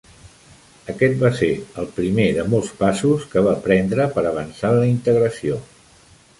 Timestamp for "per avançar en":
4.19-4.83